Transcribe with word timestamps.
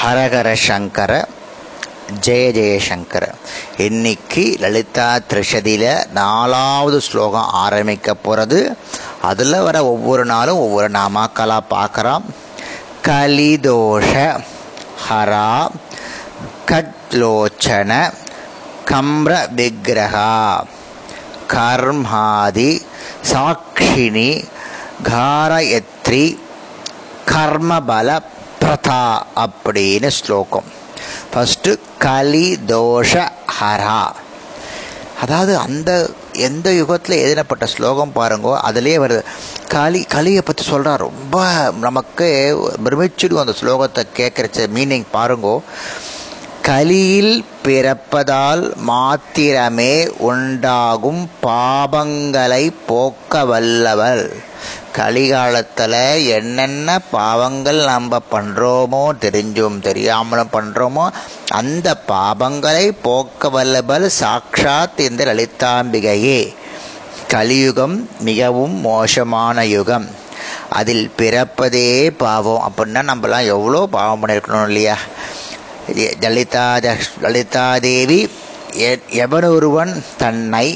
ஹரஹர 0.00 0.50
சங்கர 0.66 1.12
ஜெய 2.26 2.44
ஜெயசங்கர. 2.58 3.24
இன்னைக்கு 3.86 4.44
லலிதா 4.62 5.08
திரிஷதியில் 5.30 5.90
நாலாவது 6.18 6.98
ஸ்லோகம் 7.06 7.50
ஆரம்பிக்க 7.64 8.14
போகிறது 8.14 8.60
அதில் 9.30 9.56
வர 9.66 9.76
ஒவ்வொரு 9.92 10.24
நாளும் 10.32 10.62
ஒவ்வொரு 10.64 10.88
நாமாக்களாக 10.98 11.70
பார்க்குறோம். 11.74 12.24
கலிதோஷ 13.08 14.12
ஹரா 15.04 15.52
கட்லோச்சன 16.70 18.00
கம்ர 18.92 19.32
விக்கிரகா 19.58 20.34
கர்மாதி 21.54 22.72
சாட்சினி 23.30 24.30
காரயத்ரி 25.12 26.26
கர்மபல 27.32 28.20
பிரதா 28.70 29.04
அப்படின்னு 29.42 30.08
ஸ்லோகம் 30.16 30.66
ஃபஸ்ட்டு 31.30 31.70
கலி 31.98 32.48
தோஷ 32.66 33.12
ஹரா 33.56 34.02
அதாவது 35.20 35.52
அந்த 35.58 35.90
எந்த 36.40 36.68
யுகத்தில் 36.72 37.22
எழுதப்பட்ட 37.22 37.66
ஸ்லோகம் 37.66 38.14
பாருங்கோ 38.14 38.52
அதிலே 38.60 38.94
வருது 38.98 39.22
களி 39.72 40.02
களியை 40.14 40.42
பற்றி 40.42 40.64
சொல்கிறா 40.66 40.92
ரொம்ப 40.98 41.40
நமக்கு 41.80 42.28
பிரமிச்சிடும் 42.84 43.42
அந்த 43.42 43.56
ஸ்லோகத்தை 43.60 44.04
கேட்குறச்ச 44.16 44.68
மீனிங் 44.68 45.08
பாருங்கோ 45.12 45.56
கலியில் 46.62 47.44
பிறப்பதால் 47.64 48.74
மாத்திரமே 48.76 50.08
உண்டாகும் 50.18 51.30
பாபங்களை 51.42 52.72
போக்க 52.86 53.44
வல்லவள் 53.44 54.24
கலிகாலத்தில் 54.96 56.26
என்னென்ன 56.26 56.98
பாவங்கள் 57.10 57.84
நம்ம 57.84 58.20
பண்ணுறோமோ 58.32 59.04
தெரிஞ்சும் 59.20 59.78
தெரியாமலும் 59.80 60.52
பண்ணுறோமோ 60.52 61.08
அந்த 61.48 62.02
பாபங்களை 62.08 62.90
போக்க 63.02 63.48
வல்லவள் 63.48 64.10
சாக்ஷாத் 64.20 64.98
இந்த 64.98 65.24
லலிதாம்பிகையே. 65.24 66.54
கலியுகம் 67.28 68.08
மிகவும் 68.20 68.80
மோசமான 68.80 69.64
யுகம். 69.66 70.08
அதில் 70.70 71.10
பிறப்பதே 71.18 72.10
பாவம். 72.10 72.62
அப்படின்னா 72.68 73.02
நம்மலாம் 73.10 73.46
எவ்வளோ 73.46 73.86
பாவம் 73.86 74.26
பண்ணியிருக்கணும் 74.26 74.66
இல்லையா? 74.66 74.96
லலிதாதேவி 77.24 78.20
எவனொருவன் 79.24 79.92
தன்னை 80.16 80.66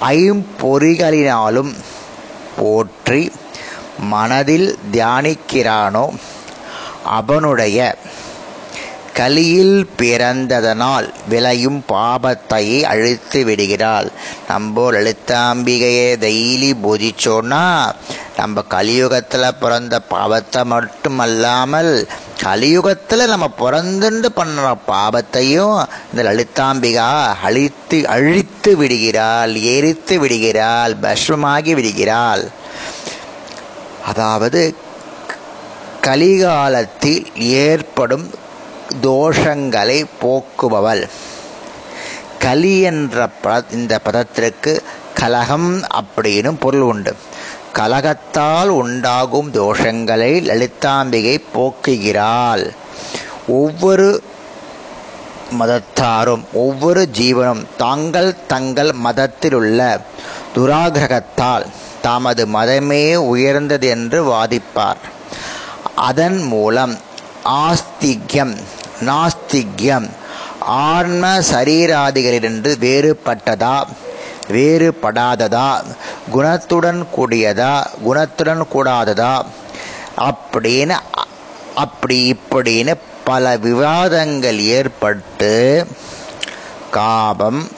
ஐம்பொறிகளினாலும் 0.00 1.72
போற்றி 2.56 3.32
மனதில் 4.10 4.78
தியானிக்கிறானோ 4.92 6.06
அவனுடைய 7.04 7.78
கலியில் 9.12 9.90
பிறந்ததனால் 9.98 11.08
விளையும் 11.28 11.84
பாபத்தை 11.88 12.82
அழித்து 12.82 13.44
விடுகிறாள். 13.44 14.08
நம்ம 14.48 14.90
லலிதாம்பிகையை 14.92 16.08
டெய்லி 16.24 16.70
பூஜிச்சோன்னா 16.82 17.92
நம்ம 18.36 18.64
கலியுகத்தில் 18.68 19.58
பிறந்த 19.60 20.00
பாவத்தை 20.00 20.64
மட்டும் 20.64 21.18
அல்லாமல் 21.18 21.92
கலியுகத்தில் 22.44 23.30
நம்ம 23.32 23.46
பிறந்துண்டு 23.58 24.28
பண்ணுற 24.36 24.66
பாபத்தையும் 24.88 25.76
இந்த 26.10 26.22
லலிதாம்பிகா 26.28 27.08
அழித்து 27.42 27.98
அழித்து 28.08 28.76
விடுகிறாள் 28.76 29.54
எரித்து 29.54 30.18
விடுகிறாள் 30.18 30.94
பஸ்மமாகி 31.02 31.74
விடுகிறாள். 31.74 32.44
அதாவது 34.06 34.62
கலிகாலத்தில் 36.00 37.22
ஏற்படும் 37.36 38.26
தோஷங்களை 39.02 40.04
போக்குபவள். 40.22 41.04
கலி 42.38 42.80
என்ற 42.80 43.28
பத 43.44 43.62
இந்த 43.70 43.98
பதத்திற்கு 43.98 44.82
கலகம் 45.20 45.70
அப்படின்னு 46.00 46.50
பொருள் 46.58 46.80
உண்டு. 46.80 47.13
கலகத்தால் 47.78 48.70
உண்டாகும் 48.80 49.50
தோஷங்களை 49.52 50.32
லலிதாம்பிகை 50.50 51.36
போக்குகிறாள். 51.54 52.64
ஒவ்வொரு 53.60 54.08
மதத்தாரும் 55.58 56.44
ஒவ்வொரு 56.52 57.02
ஜீவனும் 57.18 57.64
தாங்கள் 57.76 58.30
தங்கள் 58.46 58.92
மதத்திலுள்ள 59.04 59.80
துராகிரகத்தால் 60.56 61.66
தமது 62.02 62.42
மதமே 62.46 63.04
உயர்ந்தது 63.32 63.86
என்று 63.96 64.20
வாதிப்பார். 64.30 65.02
அதன் 66.08 66.40
மூலம் 66.52 66.94
ஆஸ்திக்யம் 67.64 68.54
நாஸ்திக்யம் 69.08 70.08
ஆன்ம 70.86 71.24
சரீராதிகளிலிருந்து 71.52 72.70
வேறுபட்டதா 72.84 73.76
வேறுபடாததா 74.48 75.68
குணத்துடன் 76.32 77.06
கூடியதா 77.16 77.86
குணத்துடன் 78.04 78.62
கூடாததா? 78.74 79.44
அப்படின்னு 80.18 80.96
அப்படி 81.74 82.36
இப்படின்னு 82.36 82.94
பல 83.24 83.56
விவாதங்கள் 83.56 84.58
ஏற்பட்டு 84.58 85.86
காபம் 86.90 87.68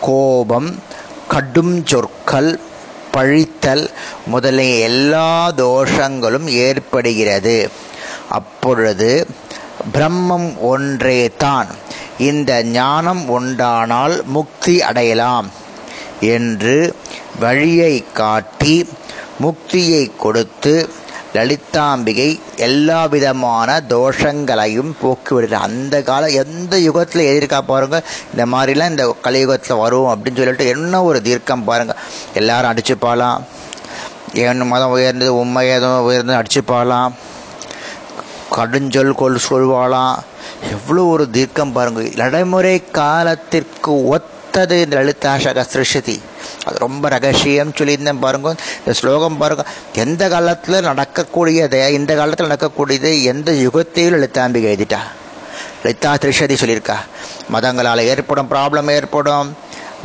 கோபம் 0.00 0.82
கடும் 1.28 1.86
சொற்கள் 1.86 2.60
பழித்தல் 3.12 3.90
முதலிய 4.26 4.74
எல்லா 4.74 5.50
தோஷங்களும் 5.50 6.46
ஏற்படுகிறது. 6.46 7.70
அப்பொழுது 8.28 9.26
பிரம்மம் 9.94 10.58
ஒன்றே 10.58 11.32
தான். 11.36 11.66
இந்த 12.18 12.62
ஞானம் 12.62 13.28
உண்டானால் 13.28 14.24
முக்தி 14.24 14.82
அடையலாம் 14.82 15.50
என்று 16.20 16.96
வழியை 17.40 18.04
காட்டி 18.12 18.88
முக்தியை 19.42 20.16
கொடுத்து 20.16 20.88
லலிதாம்பிகை 21.34 22.28
எல்லா 22.56 23.06
விதமான 23.06 23.82
தோஷங்களையும் 23.88 24.92
போக்கிவிடுறார் 25.02 25.64
அந்த 25.68 26.02
கால 26.02 26.28
எந்த 26.42 26.74
யுகத்தில் 26.78 27.26
எழுதியிருக்கா 27.26 27.60
பாருங்க. 27.60 27.98
இந்த 28.32 28.44
மாதிரிலாம் 28.56 28.92
இந்த 28.94 29.16
கலியுகத்தில் 29.22 29.76
வரும் 29.76 30.10
அப்படின்னு 30.12 30.36
சொல்லிட்டு 30.36 30.66
என்ன 30.66 31.02
ஒரு 31.04 31.22
தீர்க்கம் 31.22 31.64
பாருங்க. 31.64 31.96
எல்லாரும் 32.34 32.72
அடிச்சுப்பாலாம் 32.72 33.40
என் 34.32 34.66
மதம் 34.66 34.90
உயர்ந்தது 34.90 35.32
உண்மை 35.36 35.68
ஏதோ 35.68 35.90
உயர்ந்தது 36.00 36.40
அடிச்சுப்பாலாம் 36.40 37.12
கடுஞ்சொல் 38.56 39.14
கொள் 39.14 39.44
சொல்வாளாம் 39.48 40.16
எவ்வளோ 40.70 41.02
ஒரு 41.02 41.30
தீர்க்கம் 41.30 41.72
பாருங்க. 41.72 42.02
நடைமுறை 42.14 42.76
காலத்திற்கு 42.90 44.08
ஒத்தது 44.08 44.82
இந்த 44.82 44.96
லலிதா 44.96 45.34
சகசிருஷதி 45.34 46.16
அது 46.64 46.78
ரொம்ப 46.78 47.08
ரகசியம் 47.08 47.70
சொல்லியிருந்தேன் 47.70 48.20
பாருங்க. 48.20 48.54
இந்த 48.78 48.92
ஸ்லோகம் 48.92 49.36
பாருங்க. 49.36 49.64
எந்த 49.94 50.28
காலத்தில் 50.28 50.84
நடக்கக்கூடியதை 50.84 51.88
இந்த 51.88 52.14
காலத்தில் 52.14 52.46
நடக்கக்கூடியது 52.46 53.22
எந்த 53.22 53.52
யுகத்தையும் 53.52 54.14
லலிதாம்பிகை 54.14 54.70
எழுதிட்டா? 54.72 54.98
லலிதா 55.82 56.14
திரிஷதி 56.14 56.56
சொல்லியிருக்கா. 56.56 56.94
மதங்களால் 57.52 57.98
ஏற்படும் 57.98 58.50
ப்ராப்ளம் 58.50 58.90
ஏற்படும். 58.90 59.56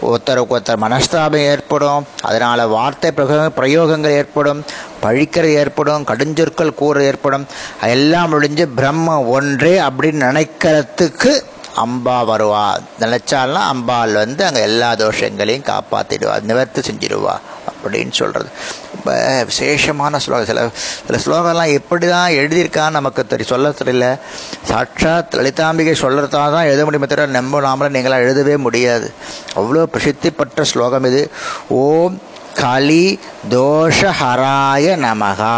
ஒருத்தருக்கு 0.02 0.56
ஒருத்தர் 0.56 0.81
மனஸ்தாபம் 0.81 1.38
ஏற்படும். 1.38 2.08
அதனால் 2.22 2.68
வார்த்தை 2.68 3.12
பிரயோகங்கள் 3.58 4.12
ஏற்படும். 4.12 4.66
பழிக்கிறது 5.03 5.53
ஏற்படும். 5.53 6.03
கடுஞ்சொற்கள் 6.03 6.74
கூற 6.74 7.03
ஏற்படும். 7.03 7.47
எல்லாம் 7.81 8.30
முடிஞ்சு 8.30 8.68
பிரம்ம 8.68 9.22
ஒன்றே 9.22 9.80
அப்படின்னு 9.80 10.24
நினைக்கிறதுக்கு 10.30 11.44
அம்பா 11.75 12.18
வருவா. 12.31 12.66
நினைச்சாலாம் 13.00 13.69
அம்பாள் 13.74 14.13
வந்து 14.13 14.46
அங்கே 14.46 14.62
எல்லா 14.62 14.94
தோஷங்களையும் 14.94 15.68
காப்பாற்றிடுவா 15.72 16.35
நிவர்த்தி 16.41 16.81
செஞ்சிடுவா 16.81 17.35
அப்படின்னு 17.69 18.12
சொல்கிறது 18.12 18.50
ரொம்ப 18.94 19.44
விசேஷமான 19.44 20.19
ஸ்லோகம். 20.19 20.46
சில 20.46 20.69
சில 21.08 21.19
ஸ்லோகம்லாம் 21.25 21.74
எப்படி 21.74 22.08
தான் 22.08 22.31
எழுதியிருக்கான்னு 22.31 22.97
நமக்கு 23.00 23.28
தெரிய 23.28 23.47
சொல்ல 23.47 23.69
தெரியல. 23.69 24.19
சாட்சாத் 24.63 25.35
லலிதாம்பிகை 25.35 25.96
சொல்கிறதா 26.02 26.44
தான் 26.55 26.70
எழுத 26.72 26.84
முடியுமே 26.84 27.08
தவிர 27.08 27.28
நம்ம 27.40 27.61
நாமளும் 27.67 27.96
நீங்களாம் 27.97 28.26
எழுதவே 28.26 28.58
முடியாது. 28.58 29.14
அவ்வளோ 29.55 29.84
பிரசித்தி 29.84 30.32
பெற்ற 30.32 30.64
ஸ்லோகம் 30.64 31.03
இது. 31.03 31.32
ஓம் 31.67 32.22
கலி 32.53 33.20
தோஷஹராய 33.49 34.96
நமகா 35.05 35.55